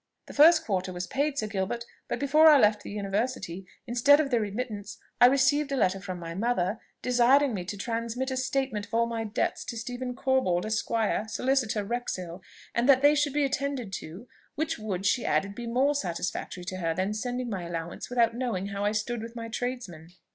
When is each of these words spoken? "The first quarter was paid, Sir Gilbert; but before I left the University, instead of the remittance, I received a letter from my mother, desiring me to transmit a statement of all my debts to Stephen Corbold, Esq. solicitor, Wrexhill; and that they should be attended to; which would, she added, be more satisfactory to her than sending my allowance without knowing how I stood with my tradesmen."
"The 0.25 0.33
first 0.33 0.65
quarter 0.65 0.91
was 0.91 1.05
paid, 1.05 1.37
Sir 1.37 1.45
Gilbert; 1.45 1.85
but 2.07 2.17
before 2.17 2.47
I 2.47 2.57
left 2.57 2.81
the 2.81 2.89
University, 2.89 3.67
instead 3.85 4.19
of 4.19 4.31
the 4.31 4.39
remittance, 4.41 4.97
I 5.21 5.27
received 5.27 5.71
a 5.71 5.75
letter 5.75 5.99
from 6.01 6.17
my 6.19 6.33
mother, 6.33 6.79
desiring 7.03 7.53
me 7.53 7.65
to 7.65 7.77
transmit 7.77 8.31
a 8.31 8.35
statement 8.37 8.87
of 8.87 8.95
all 8.95 9.05
my 9.05 9.23
debts 9.25 9.63
to 9.65 9.77
Stephen 9.77 10.15
Corbold, 10.15 10.65
Esq. 10.65 10.89
solicitor, 11.31 11.83
Wrexhill; 11.83 12.41
and 12.73 12.89
that 12.89 13.03
they 13.03 13.13
should 13.13 13.33
be 13.33 13.45
attended 13.45 13.93
to; 13.93 14.27
which 14.55 14.79
would, 14.79 15.05
she 15.05 15.23
added, 15.23 15.53
be 15.53 15.67
more 15.67 15.93
satisfactory 15.93 16.63
to 16.63 16.77
her 16.77 16.95
than 16.95 17.13
sending 17.13 17.47
my 17.47 17.61
allowance 17.67 18.09
without 18.09 18.33
knowing 18.33 18.69
how 18.69 18.83
I 18.83 18.93
stood 18.93 19.21
with 19.21 19.35
my 19.35 19.49
tradesmen." 19.49 20.09